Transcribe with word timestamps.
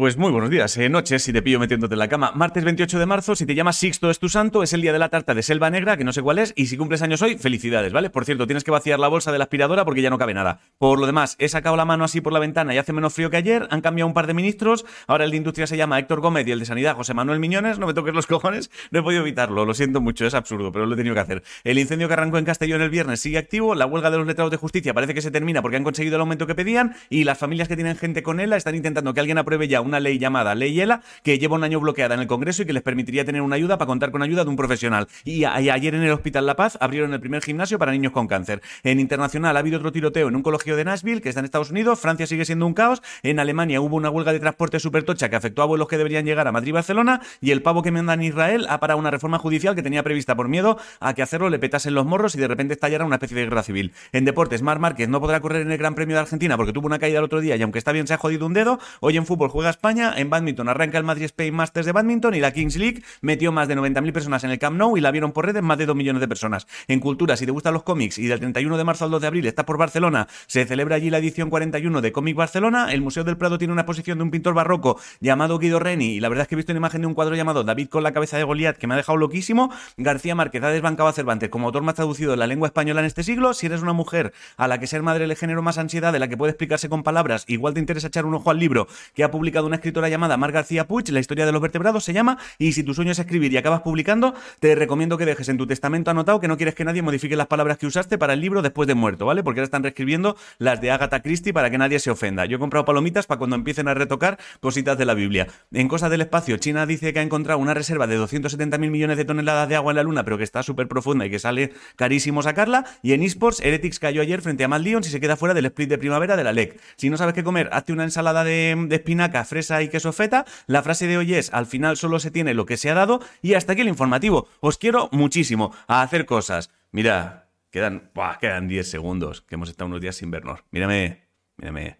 Pues 0.00 0.16
muy 0.16 0.32
buenos 0.32 0.48
días, 0.48 0.74
eh, 0.78 0.88
noches, 0.88 1.22
si 1.22 1.30
te 1.30 1.42
pillo 1.42 1.60
metiéndote 1.60 1.94
en 1.94 1.98
la 1.98 2.08
cama. 2.08 2.32
Martes 2.34 2.64
28 2.64 2.98
de 2.98 3.04
marzo, 3.04 3.36
si 3.36 3.44
te 3.44 3.54
llamas 3.54 3.76
Sixto 3.76 4.08
es 4.08 4.18
tu 4.18 4.30
santo, 4.30 4.62
es 4.62 4.72
el 4.72 4.80
día 4.80 4.94
de 4.94 4.98
la 4.98 5.10
tarta 5.10 5.34
de 5.34 5.42
selva 5.42 5.68
negra, 5.68 5.98
que 5.98 6.04
no 6.04 6.14
sé 6.14 6.22
cuál 6.22 6.38
es, 6.38 6.54
y 6.56 6.68
si 6.68 6.78
cumples 6.78 7.02
años 7.02 7.20
hoy, 7.20 7.36
felicidades, 7.36 7.92
¿vale? 7.92 8.08
Por 8.08 8.24
cierto, 8.24 8.46
tienes 8.46 8.64
que 8.64 8.70
vaciar 8.70 8.98
la 8.98 9.08
bolsa 9.08 9.30
de 9.30 9.36
la 9.36 9.44
aspiradora 9.44 9.84
porque 9.84 10.00
ya 10.00 10.08
no 10.08 10.16
cabe 10.16 10.32
nada. 10.32 10.60
Por 10.78 10.98
lo 10.98 11.04
demás, 11.04 11.36
he 11.38 11.50
sacado 11.50 11.76
la 11.76 11.84
mano 11.84 12.04
así 12.04 12.22
por 12.22 12.32
la 12.32 12.38
ventana 12.38 12.72
y 12.72 12.78
hace 12.78 12.94
menos 12.94 13.12
frío 13.12 13.28
que 13.28 13.36
ayer, 13.36 13.68
han 13.70 13.82
cambiado 13.82 14.08
un 14.08 14.14
par 14.14 14.26
de 14.26 14.32
ministros, 14.32 14.86
ahora 15.06 15.24
el 15.24 15.32
de 15.32 15.36
Industria 15.36 15.66
se 15.66 15.76
llama 15.76 15.98
Héctor 15.98 16.22
Gómez 16.22 16.48
y 16.48 16.52
el 16.52 16.60
de 16.60 16.64
Sanidad 16.64 16.96
José 16.96 17.12
Manuel 17.12 17.38
Miñones, 17.38 17.78
no 17.78 17.86
me 17.86 17.92
toques 17.92 18.14
los 18.14 18.26
cojones, 18.26 18.70
no 18.92 19.00
he 19.00 19.02
podido 19.02 19.20
evitarlo, 19.20 19.66
lo 19.66 19.74
siento 19.74 20.00
mucho, 20.00 20.24
es 20.24 20.32
absurdo, 20.32 20.72
pero 20.72 20.86
lo 20.86 20.94
he 20.94 20.96
tenido 20.96 21.14
que 21.14 21.20
hacer. 21.20 21.42
El 21.62 21.78
incendio 21.78 22.08
que 22.08 22.14
arrancó 22.14 22.38
en 22.38 22.46
Castellón 22.46 22.80
el 22.80 22.88
viernes 22.88 23.20
sigue 23.20 23.36
activo, 23.36 23.74
la 23.74 23.84
huelga 23.84 24.10
de 24.10 24.16
los 24.16 24.26
letrados 24.26 24.50
de 24.50 24.56
justicia 24.56 24.94
parece 24.94 25.12
que 25.12 25.20
se 25.20 25.30
termina 25.30 25.60
porque 25.60 25.76
han 25.76 25.84
conseguido 25.84 26.16
el 26.16 26.22
aumento 26.22 26.46
que 26.46 26.54
pedían 26.54 26.94
y 27.10 27.24
las 27.24 27.36
familias 27.36 27.68
que 27.68 27.76
tienen 27.76 27.98
gente 27.98 28.22
con 28.22 28.40
él 28.40 28.54
están 28.54 28.74
intentando 28.74 29.12
que 29.12 29.20
alguien 29.20 29.36
apruebe 29.36 29.68
ya 29.68 29.82
una 29.90 30.00
ley 30.00 30.18
llamada 30.18 30.54
Ley 30.54 30.72
Yela, 30.72 31.02
que 31.22 31.38
lleva 31.38 31.56
un 31.56 31.64
año 31.64 31.80
bloqueada 31.80 32.14
en 32.14 32.20
el 32.20 32.26
Congreso 32.26 32.62
y 32.62 32.66
que 32.66 32.72
les 32.72 32.82
permitiría 32.82 33.24
tener 33.24 33.42
una 33.42 33.56
ayuda 33.56 33.76
para 33.76 33.86
contar 33.86 34.10
con 34.10 34.22
ayuda 34.22 34.44
de 34.44 34.50
un 34.50 34.56
profesional. 34.56 35.08
Y, 35.24 35.44
ayer 35.44 35.94
en 35.94 36.02
el 36.02 36.12
Hospital 36.12 36.46
La 36.46 36.56
Paz 36.56 36.78
abrieron 36.80 37.12
el 37.12 37.20
primer 37.20 37.42
gimnasio 37.42 37.78
para 37.78 37.92
niños 37.92 38.12
con 38.12 38.26
cáncer. 38.26 38.62
En 38.82 39.00
internacional 39.00 39.56
ha 39.56 39.60
habido 39.60 39.78
otro 39.78 39.92
tiroteo 39.92 40.28
en 40.28 40.36
un 40.36 40.42
colegio 40.42 40.76
de 40.76 40.84
Nashville, 40.84 41.20
que 41.20 41.28
está 41.28 41.40
en 41.40 41.44
Estados 41.44 41.70
Unidos. 41.70 42.00
Francia 42.00 42.26
sigue 42.26 42.44
siendo 42.44 42.66
un 42.66 42.74
caos. 42.74 43.02
En 43.22 43.38
Alemania 43.38 43.80
hubo 43.80 43.96
una 43.96 44.10
huelga 44.10 44.32
de 44.32 44.40
transporte 44.40 44.80
súper 44.80 45.02
tocha 45.02 45.28
que 45.28 45.36
afectó 45.36 45.62
a 45.62 45.66
vuelos 45.66 45.88
que 45.88 45.98
deberían 45.98 46.24
llegar 46.24 46.46
a 46.48 46.52
Madrid 46.52 46.68
y 46.68 46.72
Barcelona. 46.72 47.20
Y 47.40 47.50
el 47.50 47.62
pavo 47.62 47.82
que 47.82 47.90
manda 47.90 48.14
en 48.14 48.22
Israel 48.22 48.66
ha 48.68 48.80
parado 48.80 48.98
una 48.98 49.10
reforma 49.10 49.38
judicial 49.38 49.74
que 49.74 49.82
tenía 49.82 50.02
prevista 50.02 50.36
por 50.36 50.48
miedo 50.48 50.78
a 51.00 51.14
que 51.14 51.22
hacerlo 51.22 51.50
le 51.50 51.58
petasen 51.58 51.94
los 51.94 52.06
morros 52.06 52.34
y 52.34 52.38
de 52.38 52.48
repente 52.48 52.74
estallara 52.74 53.04
una 53.04 53.16
especie 53.16 53.36
de 53.36 53.44
guerra 53.44 53.62
civil. 53.62 53.92
En 54.12 54.24
deportes, 54.24 54.62
Mar 54.62 54.78
Márquez 54.78 55.08
no 55.08 55.20
podrá 55.20 55.40
correr 55.40 55.62
en 55.62 55.72
el 55.72 55.78
Gran 55.78 55.94
Premio 55.94 56.16
de 56.16 56.20
Argentina 56.20 56.56
porque 56.56 56.72
tuvo 56.72 56.86
una 56.86 56.98
caída 56.98 57.18
el 57.18 57.24
otro 57.24 57.40
día 57.40 57.56
y 57.56 57.62
aunque 57.62 57.78
está 57.78 57.92
bien 57.92 58.06
se 58.06 58.14
ha 58.14 58.18
jodido 58.18 58.46
un 58.46 58.54
dedo. 58.54 58.78
Hoy 59.00 59.16
en 59.16 59.26
fútbol 59.26 59.48
juega 59.48 59.70
España. 59.80 60.12
En 60.14 60.28
badminton 60.28 60.68
arranca 60.68 60.98
el 60.98 61.04
Madrid 61.04 61.24
Spain 61.24 61.54
Masters 61.54 61.86
de 61.86 61.92
badminton 61.92 62.34
y 62.34 62.40
la 62.40 62.52
Kings 62.52 62.76
League 62.76 63.02
metió 63.22 63.50
más 63.50 63.66
de 63.66 63.78
90.000 63.78 64.12
personas 64.12 64.44
en 64.44 64.50
el 64.50 64.58
Camp 64.58 64.76
Nou 64.76 64.98
y 64.98 65.00
la 65.00 65.10
vieron 65.10 65.32
por 65.32 65.46
redes 65.46 65.62
más 65.62 65.78
de 65.78 65.86
2 65.86 65.96
millones 65.96 66.20
de 66.20 66.28
personas. 66.28 66.66
En 66.86 67.00
cultura, 67.00 67.34
si 67.38 67.46
te 67.46 67.50
gustan 67.50 67.72
los 67.72 67.82
cómics 67.82 68.18
y 68.18 68.26
del 68.26 68.40
31 68.40 68.76
de 68.76 68.84
marzo 68.84 69.06
al 69.06 69.10
2 69.10 69.22
de 69.22 69.26
abril 69.26 69.46
está 69.46 69.64
por 69.64 69.78
Barcelona, 69.78 70.28
se 70.46 70.66
celebra 70.66 70.96
allí 70.96 71.08
la 71.08 71.16
edición 71.16 71.48
41 71.48 72.02
de 72.02 72.12
Cómic 72.12 72.36
Barcelona. 72.36 72.92
El 72.92 73.00
Museo 73.00 73.24
del 73.24 73.38
Prado 73.38 73.56
tiene 73.56 73.72
una 73.72 73.80
exposición 73.80 74.18
de 74.18 74.24
un 74.24 74.30
pintor 74.30 74.52
barroco 74.52 75.00
llamado 75.20 75.58
Guido 75.58 75.78
Reni 75.78 76.16
y 76.16 76.20
la 76.20 76.28
verdad 76.28 76.42
es 76.42 76.48
que 76.48 76.56
he 76.56 76.60
visto 76.60 76.72
una 76.72 76.80
imagen 76.80 77.00
de 77.00 77.06
un 77.06 77.14
cuadro 77.14 77.34
llamado 77.34 77.64
David 77.64 77.88
con 77.88 78.02
la 78.02 78.12
cabeza 78.12 78.36
de 78.36 78.44
Goliat 78.44 78.76
que 78.76 78.86
me 78.86 78.92
ha 78.92 78.98
dejado 78.98 79.16
loquísimo. 79.16 79.72
García 79.96 80.34
Márquez 80.34 80.62
ha 80.62 80.68
desbancado 80.68 81.08
a 81.08 81.14
Cervantes 81.14 81.48
como 81.48 81.68
autor 81.68 81.84
más 81.84 81.94
traducido 81.94 82.34
en 82.34 82.40
la 82.40 82.46
lengua 82.46 82.68
española 82.68 83.00
en 83.00 83.06
este 83.06 83.22
siglo. 83.22 83.54
Si 83.54 83.64
eres 83.64 83.80
una 83.80 83.94
mujer 83.94 84.34
a 84.58 84.68
la 84.68 84.78
que 84.78 84.86
ser 84.86 85.02
madre 85.02 85.26
le 85.26 85.36
genera 85.36 85.62
más 85.62 85.78
ansiedad 85.78 86.12
de 86.12 86.18
la 86.18 86.28
que 86.28 86.36
puede 86.36 86.50
explicarse 86.50 86.90
con 86.90 87.02
palabras, 87.02 87.46
igual 87.48 87.72
te 87.72 87.80
interesa 87.80 88.08
echar 88.08 88.26
un 88.26 88.34
ojo 88.34 88.50
al 88.50 88.58
libro 88.58 88.86
que 89.14 89.24
ha 89.24 89.30
publicado 89.30 89.59
una 89.66 89.76
escritora 89.76 90.08
llamada 90.08 90.36
Mar 90.36 90.52
García 90.52 90.86
Puig, 90.86 91.08
La 91.10 91.20
historia 91.20 91.46
de 91.46 91.52
los 91.52 91.60
vertebrados 91.60 92.04
se 92.04 92.12
llama, 92.12 92.38
y 92.58 92.72
si 92.72 92.82
tu 92.82 92.94
sueño 92.94 93.12
es 93.12 93.18
escribir 93.18 93.52
y 93.52 93.56
acabas 93.56 93.80
publicando, 93.80 94.34
te 94.58 94.74
recomiendo 94.74 95.18
que 95.18 95.26
dejes 95.26 95.48
en 95.48 95.58
tu 95.58 95.66
testamento 95.66 96.10
anotado 96.10 96.40
que 96.40 96.48
no 96.48 96.56
quieres 96.56 96.74
que 96.74 96.84
nadie 96.84 97.02
modifique 97.02 97.36
las 97.36 97.46
palabras 97.46 97.78
que 97.78 97.86
usaste 97.86 98.18
para 98.18 98.32
el 98.32 98.40
libro 98.40 98.62
después 98.62 98.86
de 98.86 98.94
muerto, 98.94 99.26
¿vale? 99.26 99.42
Porque 99.42 99.60
ahora 99.60 99.66
están 99.66 99.82
reescribiendo 99.82 100.36
las 100.58 100.80
de 100.80 100.90
Agatha 100.90 101.22
Christie 101.22 101.52
para 101.52 101.70
que 101.70 101.78
nadie 101.78 101.98
se 101.98 102.10
ofenda. 102.10 102.44
Yo 102.46 102.56
he 102.56 102.60
comprado 102.60 102.84
palomitas 102.84 103.26
para 103.26 103.38
cuando 103.38 103.56
empiecen 103.56 103.88
a 103.88 103.94
retocar 103.94 104.38
cositas 104.60 104.96
de 104.98 105.04
la 105.04 105.14
Biblia. 105.14 105.46
En 105.72 105.88
cosas 105.88 106.10
del 106.10 106.20
espacio, 106.20 106.56
China 106.56 106.86
dice 106.86 107.12
que 107.12 107.18
ha 107.18 107.22
encontrado 107.22 107.58
una 107.58 107.74
reserva 107.74 108.06
de 108.06 108.16
270 108.16 108.78
mil 108.78 108.90
millones 108.90 109.16
de 109.16 109.24
toneladas 109.24 109.68
de 109.68 109.76
agua 109.76 109.92
en 109.92 109.96
la 109.96 110.02
Luna, 110.02 110.24
pero 110.24 110.38
que 110.38 110.44
está 110.44 110.62
súper 110.62 110.88
profunda 110.88 111.26
y 111.26 111.30
que 111.30 111.38
sale 111.38 111.72
carísimo 111.96 112.42
sacarla. 112.42 112.84
Y 113.02 113.12
en 113.12 113.22
esports, 113.22 113.60
Heretics 113.60 113.98
cayó 113.98 114.22
ayer 114.22 114.40
frente 114.42 114.64
a 114.64 114.68
Mad 114.68 114.80
Lions 114.80 115.06
y 115.08 115.10
se 115.10 115.20
queda 115.20 115.36
fuera 115.36 115.54
del 115.54 115.66
split 115.66 115.88
de 115.88 115.98
primavera 115.98 116.36
de 116.36 116.44
la 116.44 116.52
LEC. 116.52 116.80
Si 116.96 117.10
no 117.10 117.16
sabes 117.16 117.34
qué 117.34 117.44
comer, 117.44 117.68
hazte 117.72 117.92
una 117.92 118.04
ensalada 118.04 118.44
de, 118.44 118.76
de 118.88 118.96
espinaca, 118.96 119.44
fresa 119.50 119.82
y 119.82 119.88
queso 119.88 120.14
feta. 120.14 120.46
La 120.66 120.82
frase 120.82 121.06
de 121.06 121.18
hoy 121.18 121.34
es, 121.34 121.52
al 121.52 121.66
final 121.66 121.98
solo 121.98 122.18
se 122.18 122.30
tiene 122.30 122.54
lo 122.54 122.64
que 122.64 122.78
se 122.78 122.88
ha 122.88 122.94
dado 122.94 123.20
y 123.42 123.52
hasta 123.52 123.74
aquí 123.74 123.82
el 123.82 123.88
informativo. 123.88 124.48
Os 124.60 124.78
quiero 124.78 125.10
muchísimo 125.12 125.74
a 125.86 126.00
hacer 126.00 126.24
cosas. 126.24 126.70
Mira, 126.90 127.50
quedan, 127.70 128.10
quedan 128.40 128.68
10 128.68 128.88
segundos 128.88 129.42
que 129.42 129.56
hemos 129.56 129.68
estado 129.68 129.88
unos 129.88 130.00
días 130.00 130.16
sin 130.16 130.30
vernos. 130.30 130.64
Mírame, 130.70 131.28
mírame, 131.58 131.98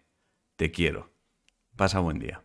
te 0.57 0.71
quiero. 0.71 1.13
Pasa 1.77 1.99
buen 1.99 2.19
día. 2.19 2.43